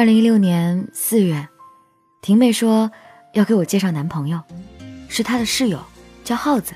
[0.00, 1.46] 二零一六年四月，
[2.22, 2.90] 婷妹说
[3.34, 4.40] 要给我介绍男朋友，
[5.10, 5.78] 是她的室友，
[6.24, 6.72] 叫耗子。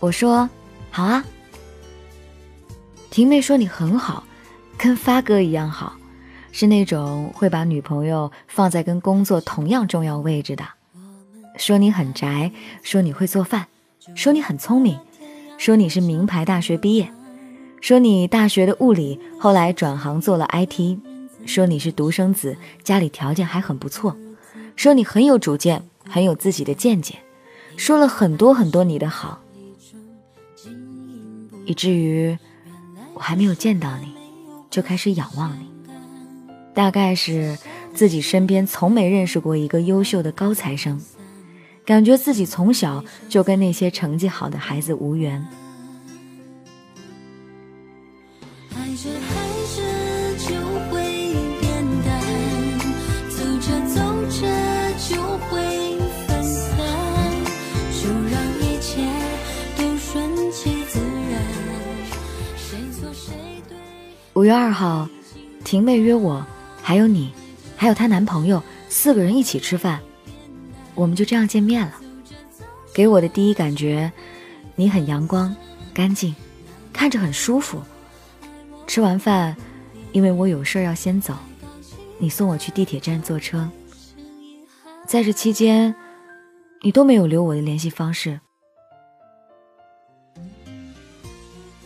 [0.00, 0.50] 我说
[0.90, 1.24] 好啊。
[3.08, 4.24] 婷妹说你很好，
[4.76, 5.96] 跟发哥一样好，
[6.50, 10.64] 是那种会把女朋友放在跟工作同样重要位置的。
[11.56, 12.50] 说你很宅，
[12.82, 13.68] 说你会做饭，
[14.16, 14.98] 说你很聪明，
[15.56, 17.08] 说你是名牌大学毕业，
[17.80, 20.98] 说你大学的物理后来转行做了 IT。
[21.46, 24.16] 说你是独生子，家里条件还很不错。
[24.74, 27.16] 说你很有主见，很有自己的见解，
[27.76, 29.40] 说了很多很多你的好，
[31.64, 32.36] 以至于
[33.14, 34.12] 我还没有见到你，
[34.68, 35.66] 就开始仰望你。
[36.74, 37.56] 大概是
[37.94, 41.00] 自己身边从没认识过一个优秀的高材生，
[41.86, 45.42] 感觉自己从小就跟那些成绩好的孩子无缘。
[64.36, 65.08] 五月二号，
[65.64, 66.46] 婷妹约我，
[66.82, 67.32] 还有你，
[67.74, 69.98] 还有她男朋友，四个人一起吃饭。
[70.94, 71.94] 我们就这样见面了。
[72.92, 74.12] 给我的第一感觉，
[74.74, 75.56] 你很阳光、
[75.94, 76.36] 干净，
[76.92, 77.80] 看着很舒服。
[78.86, 79.56] 吃完饭，
[80.12, 81.32] 因为我有事要先走，
[82.18, 83.66] 你送我去地铁站坐车。
[85.06, 85.94] 在这期间，
[86.82, 88.38] 你都没有留我的联系方式，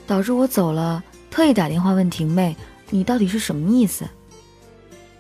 [0.05, 1.05] 导致我走了。
[1.31, 2.57] 特意打电话问婷妹
[2.91, 4.07] ：“你到底是什么意思？”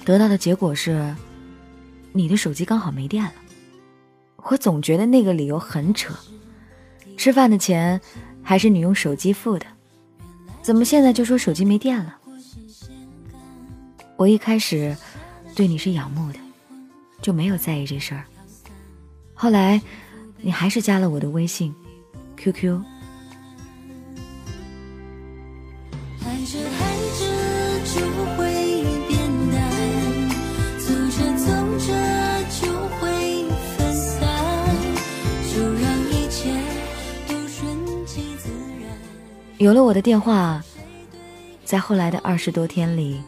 [0.05, 1.15] 得到的结果是，
[2.13, 3.33] 你的手机刚好没电了。
[4.37, 6.15] 我总觉得那个理由很扯，
[7.17, 8.01] 吃饭的钱
[8.43, 9.67] 还是你用手机付的，
[10.63, 12.17] 怎么现在就说手机没电了？
[14.17, 14.97] 我一开始
[15.55, 16.39] 对你是仰慕的，
[17.23, 18.25] 就没有在意这事儿。
[19.35, 19.81] 后来，
[20.41, 21.75] 你还是加了我的微信、
[22.37, 22.83] QQ。
[39.61, 40.65] 有了我的电话，
[41.67, 43.21] 在后来的二十多天里，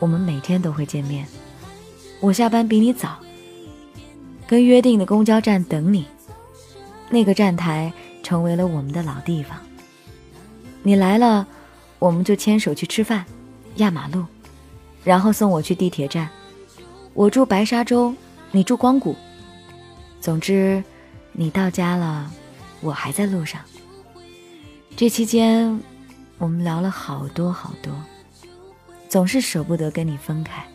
[0.00, 1.24] 我们每天都会见面。
[2.18, 3.16] 我下班比你早，
[4.44, 6.04] 跟约定的公交站等你。
[7.08, 7.92] 那个站台
[8.24, 9.56] 成为了我们的老地方。
[10.82, 11.46] 你来了，
[12.00, 13.24] 我们就牵手去吃饭，
[13.76, 14.24] 压马路，
[15.04, 16.28] 然后送我去地铁站。
[17.14, 18.12] 我住白沙洲，
[18.50, 19.14] 你住光谷。
[20.20, 20.82] 总之，
[21.30, 22.28] 你到家了，
[22.80, 23.60] 我还在路上。
[24.98, 25.80] 这期间，
[26.38, 27.94] 我们聊了好多好多，
[29.08, 30.66] 总是舍不得跟你分开，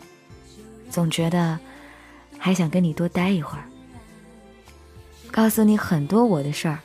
[0.88, 1.60] 总觉得
[2.38, 3.68] 还想跟你多待一会儿，
[5.30, 6.78] 告诉你很多我的事儿。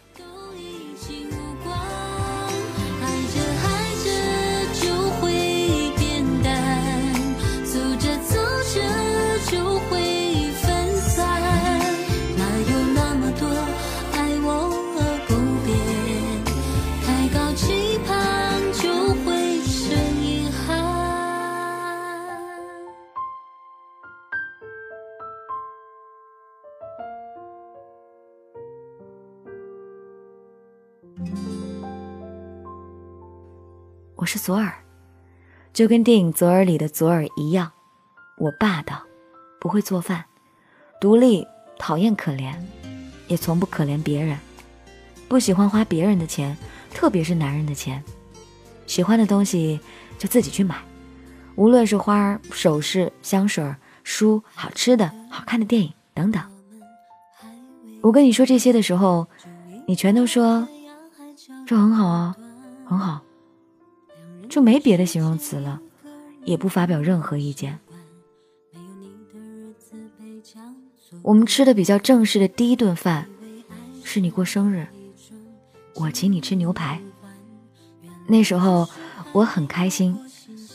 [34.15, 34.73] 我是左耳，
[35.73, 37.71] 就跟电影《左耳》里的左耳一样，
[38.37, 39.01] 我霸道，
[39.59, 40.25] 不会做饭，
[40.99, 41.47] 独立，
[41.77, 42.53] 讨厌可怜，
[43.27, 44.37] 也从不可怜别人，
[45.27, 46.57] 不喜欢花别人的钱，
[46.93, 48.03] 特别是男人的钱，
[48.85, 49.79] 喜欢的东西
[50.17, 50.75] 就自己去买，
[51.55, 56.41] 无论是花、首饰、香水、书、好吃的、好看的电影等等。
[58.01, 59.27] 我跟你说这些的时候，
[59.85, 60.67] 你全都说
[61.69, 62.35] 这很好啊，
[62.83, 63.21] 很好。
[64.49, 65.79] 就没别的形容词了，
[66.43, 67.77] 也不发表任何意见。
[71.21, 73.29] 我们吃的比较正式的第一顿饭，
[74.03, 74.87] 是你过生日，
[75.93, 76.99] 我请你吃牛排。
[78.25, 78.89] 那时候
[79.31, 80.17] 我很开心，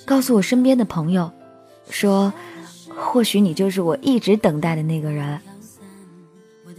[0.07, 1.29] 告诉我身边的朋友，
[1.91, 2.33] 说
[2.95, 5.41] 或许你就是我一直等待的那个人。
[6.65, 6.73] 我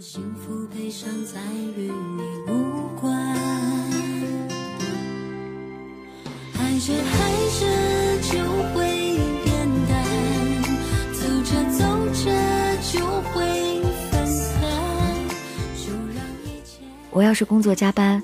[17.12, 18.22] 我要是工作加班，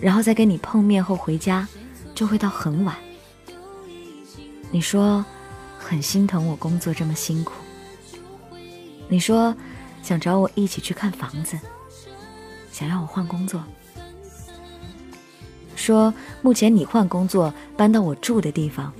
[0.00, 1.68] 然后再跟你碰面后回家，
[2.16, 2.96] 就会到很晚。
[4.72, 5.24] 你说
[5.78, 7.52] 很心疼我工作这么辛苦，
[9.08, 9.54] 你说
[10.02, 11.56] 想找我一起去看房子，
[12.72, 13.62] 想让我换工作，
[15.84, 18.90] 说目前你换工作搬到我住的地方，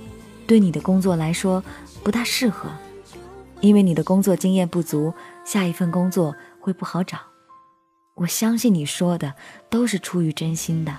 [0.45, 1.63] 对你的工作来说
[2.03, 2.69] 不大适合，
[3.59, 5.11] 因为你的工作经验不足，
[5.43, 7.17] 下一份工作会不好找。
[8.13, 9.33] 我相信你说的
[9.67, 10.95] 都是出于真心的。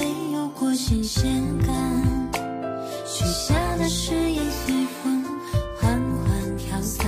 [0.00, 1.30] 没有过新鲜
[1.66, 2.32] 感。
[3.06, 5.22] 许下的誓言随风
[5.78, 7.06] 缓缓飘散。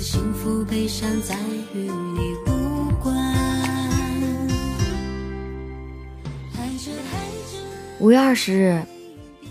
[0.00, 1.36] 幸福悲伤在
[1.74, 3.14] 与你无关。
[7.98, 8.80] 五月二十日，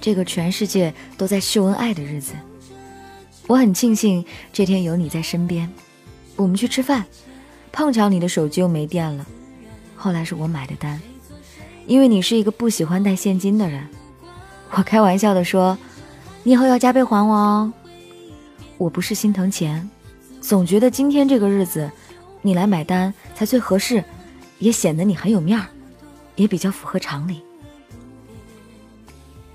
[0.01, 2.33] 这个全世界都在秀恩爱的日子，
[3.45, 5.69] 我很庆幸这天有你在身边。
[6.37, 7.05] 我们去吃饭，
[7.71, 9.27] 碰巧你的手机又没电了。
[9.95, 10.99] 后来是我买的单，
[11.87, 13.87] 因为你是一个不喜欢带现金的人。
[14.71, 15.75] 我开玩笑的说
[16.43, 17.73] ：“你以后要加倍还我哦。”
[18.77, 19.89] 我不是心疼钱。
[20.39, 21.89] 总觉得今天这个日子，
[22.41, 24.03] 你来买单才最合适，
[24.59, 25.65] 也显得你很有面儿，
[26.35, 27.41] 也比较符合常理。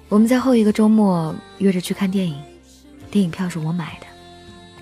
[0.08, 2.36] 我们在后一个周末约着去看电影，
[3.10, 4.06] 电影票是我买的。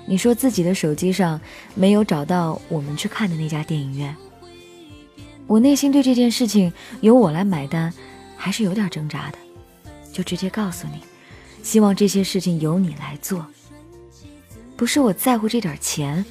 [0.07, 1.41] 你说自己的手机上
[1.75, 4.17] 没有找到我们去看的那家电影院，
[5.51, 7.93] 我内心对这件事情由我来买单
[8.37, 9.39] 还是有点挣扎的，
[10.13, 11.03] 就直接告诉你，
[11.61, 13.45] 希望这些事情由你来做。
[14.77, 16.25] 不是我在乎这点钱，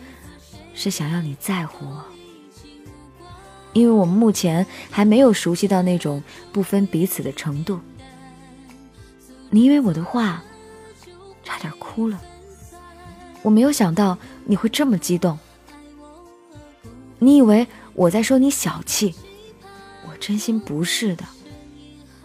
[0.73, 2.05] 是想要你在乎我，
[3.73, 6.23] 因为我们目前还没有熟悉到那种
[6.53, 7.77] 不分彼此的程度。
[9.49, 10.41] 你因为我的话
[11.43, 12.21] 差点哭了，
[13.41, 15.37] 我没有想到你会这么激动。
[17.21, 17.67] 你以为
[17.99, 19.13] 我在说你小气，
[20.07, 21.25] 我真心不是的，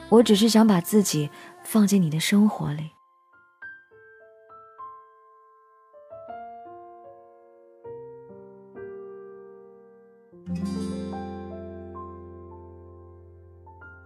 [0.08, 1.28] 我只是想把自己
[1.64, 2.88] 放进你的生活里。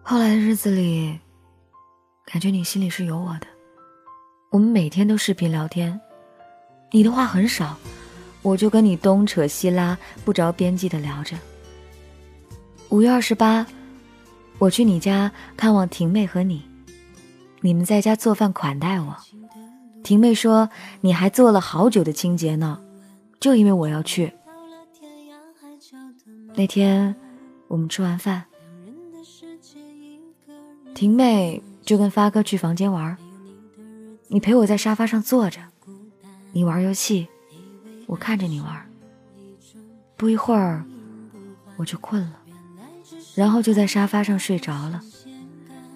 [0.02, 1.20] 后来的日子里，
[2.24, 3.46] 感觉你心里是有我的。
[4.48, 6.00] 我们每天都视频聊天，
[6.92, 7.76] 你的话很少，
[8.40, 11.36] 我就跟你东扯西拉，不着边际的聊着。
[12.90, 13.66] 五月二十八，
[14.58, 16.62] 我去你家看望婷妹和你，
[17.60, 19.14] 你们在家做饭款待我。
[20.02, 20.70] 婷妹说
[21.02, 22.80] 你还做了好久的清洁呢，
[23.38, 24.32] 就因为我要去。
[26.54, 27.14] 那天
[27.66, 28.46] 我们吃完饭。
[30.94, 33.14] 婷妹就跟发哥去房间玩，
[34.28, 35.60] 你陪我在沙发上坐着，
[36.52, 37.28] 你玩游戏，
[38.06, 38.90] 我看着你玩。
[40.16, 40.86] 不一会儿，
[41.76, 42.37] 我就困了，
[43.38, 45.00] 然后就在沙发上睡着了。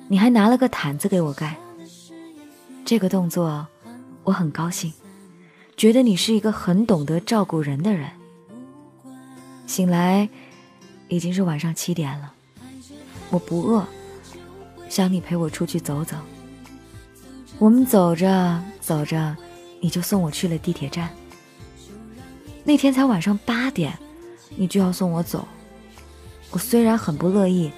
[0.07, 1.57] 你还拿了个毯子给我盖，
[2.85, 3.67] 这个动作
[4.23, 4.93] 我很高兴，
[5.77, 8.09] 觉得你是一个很懂得照顾人的人。
[9.67, 10.29] 醒来
[11.09, 12.33] 已经是晚上七点了，
[13.31, 13.85] 我不饿。
[14.89, 16.17] 想你陪我出去走走。
[17.59, 19.37] 我们走着走着，
[19.81, 21.11] 你就送我去了地铁站。
[22.63, 23.99] 那天才晚上八点，
[24.55, 25.49] 你就要送我走。
[26.53, 27.73] 我虽然很不乐意，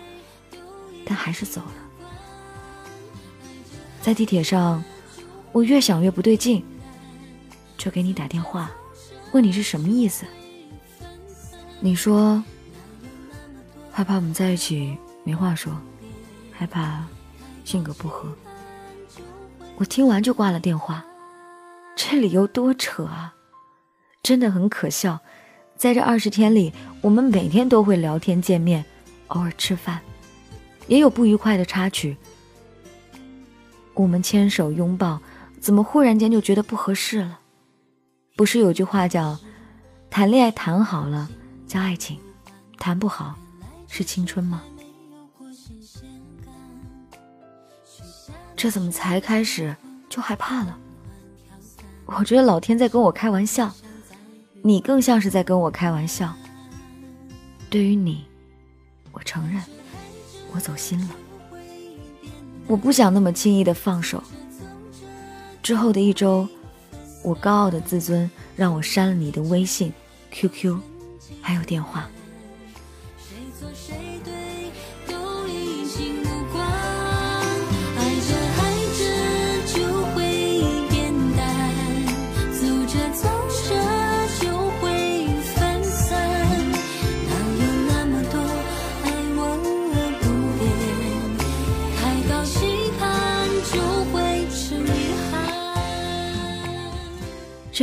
[1.06, 1.72] 但还是走了。
[4.02, 4.84] 在地铁上，
[5.52, 6.62] 我越想越不对劲，
[7.78, 8.70] 就给你打电话，
[9.32, 10.26] 问你是什么意思。
[11.80, 12.42] 你说
[13.90, 15.72] 害怕我们在一起没话说。
[16.56, 17.04] 害怕
[17.64, 18.32] 性格不合，
[19.76, 21.04] 我听完就挂了电话。
[21.96, 23.34] 这理由多扯啊！
[24.22, 25.18] 真的很可笑。
[25.76, 28.84] 在这二十天里，我们每天都会聊天见面，
[29.28, 30.00] 偶尔吃饭，
[30.86, 32.16] 也有不愉快的插曲。
[33.92, 35.20] 我们牵手拥抱，
[35.60, 37.40] 怎么忽然间就觉得不合适了？
[38.36, 39.38] 不是有句话叫
[40.10, 41.28] “谈恋爱谈好了
[41.66, 42.18] 叫爱情，
[42.78, 43.34] 谈不好
[43.86, 44.62] 是青春”吗？
[48.56, 49.76] 这怎么才开始
[50.08, 50.78] 就害怕了？
[52.06, 53.72] 我觉得老天在跟我开玩笑，
[54.66, 56.34] 你更像是在跟我开玩笑。
[57.68, 58.24] 对于你，
[59.12, 59.62] 我承认，
[60.54, 61.10] 我走心了。
[62.66, 64.24] 我不想那么轻易的放手。
[65.62, 66.48] 之后的一周，
[67.22, 69.92] 我高傲的自尊让我删了你的微信、
[70.30, 70.80] QQ，
[71.42, 72.08] 还有电话。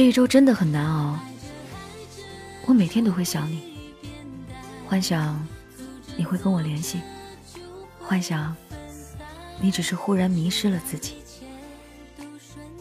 [0.02, 1.16] 这一周真的很难熬，
[2.66, 3.62] 我每天都会想你，
[4.88, 5.40] 幻想
[6.18, 7.00] 你会跟我联系，
[8.00, 8.56] 幻想
[9.60, 11.18] 你只是忽然迷失了自己。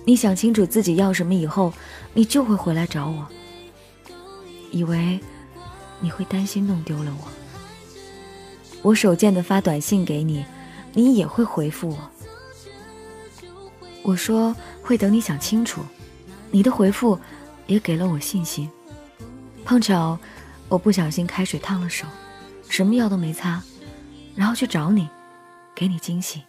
[0.07, 1.75] 你想清楚自己要什么以后，
[2.15, 3.29] 你就会回来找我，
[4.71, 5.21] 以为
[6.01, 7.29] 你会担心弄丢了我。
[8.81, 10.43] 我手贱的发短信给你，
[10.95, 12.11] 你也会回复我。
[14.05, 15.83] 我说会等你想清楚。
[16.51, 17.19] 你的回复
[17.67, 18.71] 也给了我信心。
[19.65, 20.19] 碰巧
[20.69, 22.07] 我不小心开水烫了手，
[22.69, 23.63] 什么药都没擦，
[24.35, 25.09] 然后去找你，
[25.75, 26.43] 给你惊喜，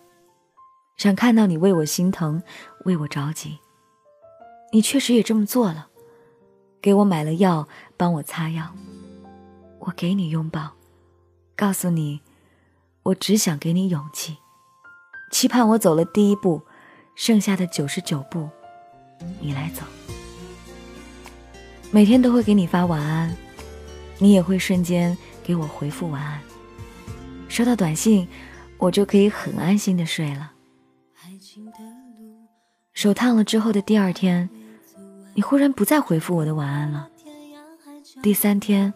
[0.98, 2.42] 想看到你为我心疼，
[2.86, 3.60] 为我着急。
[4.72, 5.88] 你确实也这么做了，
[6.82, 7.68] 给我买了药，
[7.98, 8.74] 帮我擦药。
[9.80, 10.72] 我给你拥抱，
[11.56, 12.22] 告诉你，
[13.04, 14.38] 我只想给你勇气，
[15.32, 16.62] 期盼我走了第一步，
[17.16, 18.50] 剩下的九十九步。
[19.40, 19.84] 你来走，
[21.92, 23.36] 每天都会给你发晚安，
[24.20, 26.40] 你也会瞬间给我回复晚安。
[27.48, 28.28] 收到短信，
[28.78, 30.54] 我就可以很安心的睡了。
[32.94, 34.50] 手烫了之后的第二天，
[35.34, 37.10] 你忽然不再回复我的晚安了。
[38.22, 38.94] 第三天，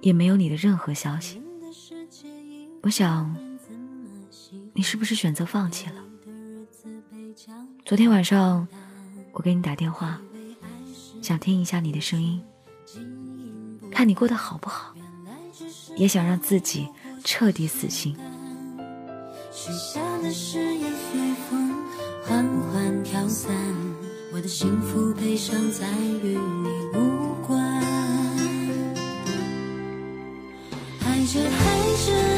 [0.00, 1.42] 也没有你的任何消息。
[2.82, 3.34] 我想，
[4.74, 6.04] 你是不是选择放弃了？
[7.84, 8.66] 昨天晚上。
[9.36, 10.18] 我给你打电话，
[11.20, 12.42] 想听一下你的声音，
[13.92, 14.94] 看你过得好不好，
[15.94, 16.88] 也想让自己
[17.22, 18.16] 彻底死心。
[19.52, 21.74] 许下的誓言随风
[22.24, 23.54] 缓缓飘散，
[24.32, 25.86] 我的幸福悲伤再
[26.22, 27.62] 与你无关。
[31.04, 31.56] 爱着爱
[32.06, 32.35] 着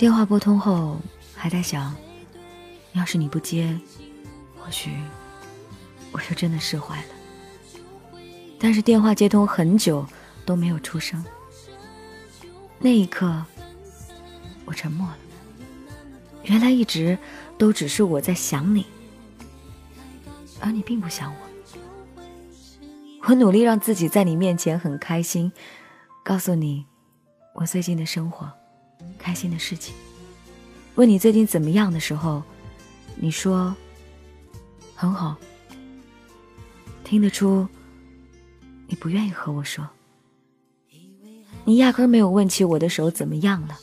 [0.00, 0.98] 电话拨通后，
[1.34, 1.94] 还在想，
[2.94, 3.78] 要是你不接，
[4.58, 4.92] 或许
[6.10, 7.08] 我就真的释怀了。
[8.58, 10.06] 但是电话接通很久
[10.46, 11.22] 都没有出声，
[12.78, 13.44] 那一刻
[14.64, 15.18] 我沉默了。
[16.44, 17.18] 原来一直
[17.58, 18.86] 都只是我在想你，
[20.60, 21.38] 而你并不想我。
[23.28, 25.52] 我努力让自己在你面前很开心，
[26.24, 26.86] 告诉你
[27.54, 28.50] 我最近的生活。
[29.18, 29.94] 开心的事情。
[30.96, 32.42] 问你最近怎么样的时候，
[33.16, 33.74] 你说
[34.94, 35.36] 很好。
[37.04, 37.66] 听得出
[38.86, 39.88] 你不愿意和我说，
[41.64, 43.76] 你压根没有问起我的手怎么样了。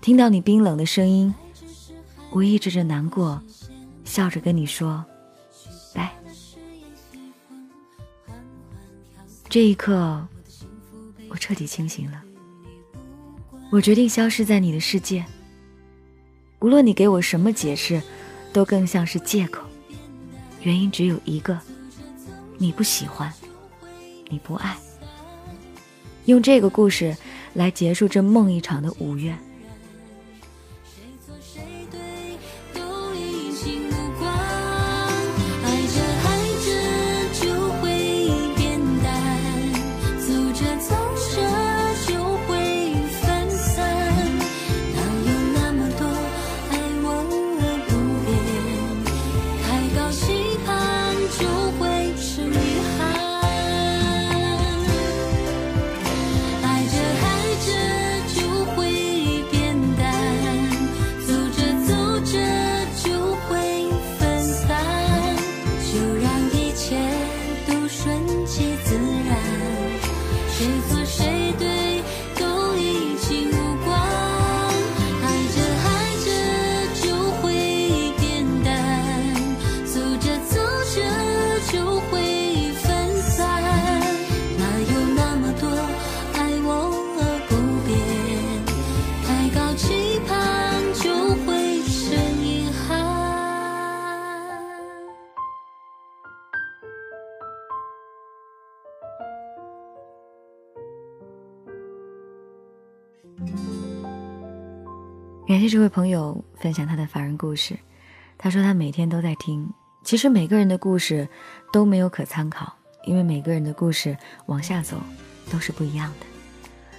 [0.00, 1.34] 听到你冰冷的声音，
[2.30, 3.40] 我抑制着难过，
[4.04, 5.04] 笑着跟你说
[5.94, 6.12] 拜。
[9.48, 10.26] 这一刻，
[11.28, 12.22] 我彻底清醒了。
[13.70, 15.24] 我决定消失在你的世界。
[16.58, 18.02] 无论你给我什么解释，
[18.52, 19.64] 都更像是借口。
[20.62, 21.58] 原因只有一个：
[22.58, 23.32] 你不喜欢，
[24.28, 24.76] 你不爱。
[26.26, 27.16] 用这个故事
[27.54, 29.34] 来结束这梦一场的五月。
[105.50, 107.76] 感谢这位朋友分享他的凡人故事。
[108.38, 109.68] 他说他每天都在听。
[110.04, 111.28] 其实每个人的故事
[111.72, 112.72] 都没有可参考，
[113.04, 114.16] 因为每个人的故事
[114.46, 114.96] 往下走
[115.50, 116.26] 都是不一样的。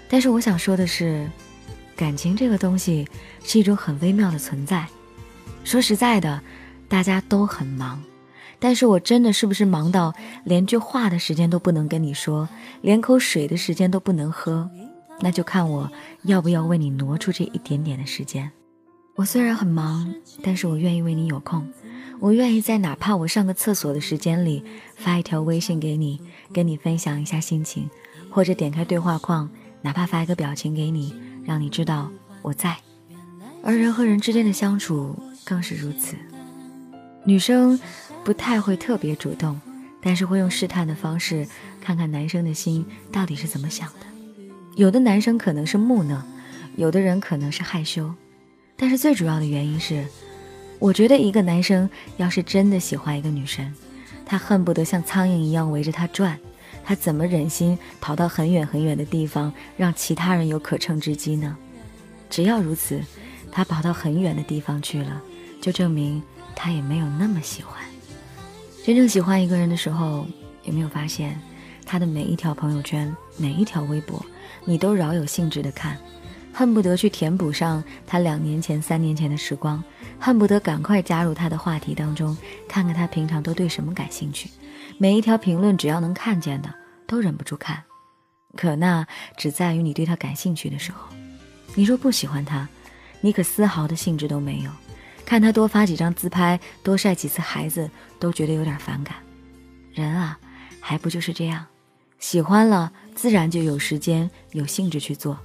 [0.10, 1.26] 但是我想说的是，
[1.96, 3.08] 感情这个东西
[3.42, 4.86] 是一种很微妙的存在。
[5.64, 6.42] 说实在的，
[6.90, 8.04] 大家都很忙，
[8.60, 12.50] 但是我真的是不是忙到连句话的时间都不能跟你说，
[12.82, 14.70] 连口水的时间都不能喝？
[15.22, 15.90] 那就看我
[16.24, 18.52] 要不要为你挪出这一点点的时间。
[19.16, 21.68] 我虽然很忙，但是我愿意为你有空。
[22.20, 24.64] 我愿意在哪怕我上个厕所的时间里
[24.96, 26.22] 发一条微信给你，
[26.54, 27.90] 跟你分享一下心情，
[28.30, 29.50] 或者点开对话框，
[29.82, 31.14] 哪怕发一个表情给你，
[31.44, 32.12] 让你知道
[32.42, 32.78] 我在。
[33.64, 36.16] 而人和人之间的相处更是如此。
[37.24, 37.80] 女生
[38.24, 39.60] 不太会特别主动，
[40.02, 41.48] 但是会用试探的方式
[41.80, 44.11] 看看男生的心到底是怎么想的。
[44.76, 46.24] 有的男生可能是木讷，
[46.76, 48.14] 有的人可能是害羞，
[48.78, 50.06] 但是最主要的原因是，
[50.80, 53.74] 我觉得一个男生要是真的喜欢一个女生，
[54.26, 56.40] 他恨不得像苍蝇一样围着她转，
[56.84, 61.58] 他怎么忍心跑到很远很远的地方让其他人有可乘之机呢？
[62.30, 63.02] 只要如此，
[63.52, 65.22] 他跑到很远的地方去了，
[65.60, 66.22] 就证明。
[66.54, 67.82] 他也没有那么喜欢。
[68.86, 70.28] 真正喜欢一个人的时候，
[70.64, 71.40] 有没有发现，
[71.86, 74.24] 他的每一条朋友圈、每一条微博，
[74.66, 75.98] 你都饶有兴致的看，
[76.54, 79.84] 恨不得去填补上他两年前、三年前的时光，
[80.20, 82.38] 恨不得赶快加入他的话题当中，
[82.68, 84.50] 看看他平常都对什么感兴趣。
[84.98, 86.74] 每一条评论，只要能看见的，
[87.08, 87.84] 都忍不住看。
[88.56, 91.08] 可那只在于你对他感兴趣的时候。
[91.74, 92.68] 你若不喜欢他，
[93.22, 94.72] 你可丝毫的兴致都没有。
[95.26, 97.90] 看他多发几张自拍，多晒几次孩子，
[98.20, 99.16] 都觉得有点反感。
[99.94, 100.38] 人啊，
[100.82, 101.66] 还不就是这样？
[102.22, 105.36] 喜欢了，自然就有时间、有兴致去做；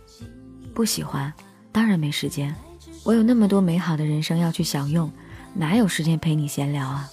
[0.74, 1.32] 不喜欢，
[1.72, 2.54] 当然没时间。
[3.02, 5.10] 我有那么多美好的人生要去享用，
[5.54, 7.08] 哪有时间陪你闲聊啊？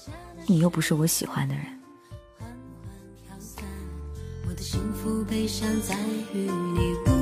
[0.45, 1.63] 你又不是我喜欢的人。
[4.45, 5.97] 我的幸福悲伤在
[6.33, 7.12] 与你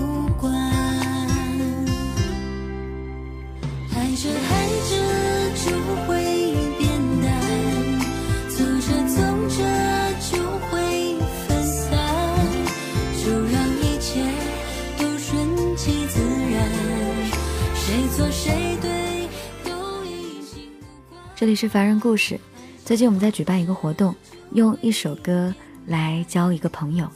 [21.41, 22.39] 这里是凡人故事，
[22.85, 24.13] 最近我们在举办一个活动，
[24.53, 25.51] 用一首歌
[25.87, 27.09] 来交一个朋友。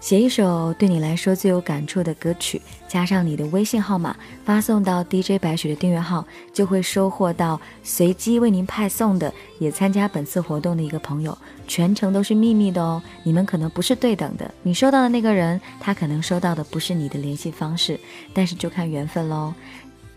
[0.00, 11.38] 写一首对你来说最有感触的歌曲，加上你的微信号码，发送到 DJ 白雪的订阅号，就会收获到随机为您派送的，也参加本次活动的一个朋友，
[11.68, 13.00] 全程都是秘密的哦。
[13.22, 17.98] 你们可能不是对等的，你收到的那个人，他可能收到的不是你的联系方式，
[18.34, 19.54] 但是就看缘分喽。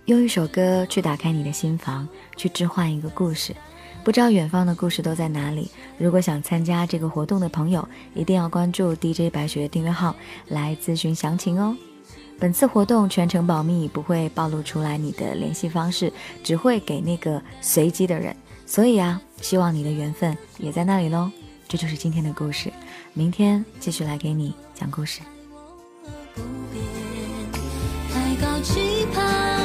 [0.08, 3.54] 用一首歌去打开你的心房，去置换一个故事。
[4.06, 5.70] 不知道远方的故事都在哪里？
[5.98, 10.16] 如果想参加这个活动的朋友，一定要关注 DJ 白雪订阅号
[10.48, 11.76] 来咨询详情哦。
[12.40, 18.34] 本次活动全程保密，不会暴露出来你的联系方式，只会给那个随机的人。
[18.66, 21.30] 所以啊，希望你的缘分也在那里喽。
[21.68, 22.72] 这就是今天的故事，
[23.14, 25.20] 明天继续来给你讲故事。
[28.14, 29.57] 太高期盼